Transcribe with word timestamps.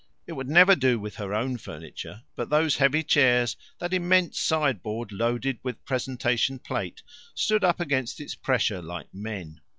It 0.25 0.31
would 0.33 0.49
never 0.49 0.75
do 0.75 0.99
with 0.99 1.17
her 1.17 1.31
own 1.31 1.57
furniture, 1.59 2.23
but 2.35 2.49
those 2.49 2.77
heavy 2.77 3.03
chairs, 3.03 3.55
that 3.77 3.93
immense 3.93 4.39
side 4.39 4.81
board 4.81 5.11
loaded 5.11 5.59
with 5.61 5.85
presentation 5.85 6.57
plate, 6.57 7.03
stood 7.35 7.63
up 7.63 7.79
against 7.79 8.19
its 8.19 8.33
pressure 8.33 8.81
like 8.81 9.13
men. 9.13 9.61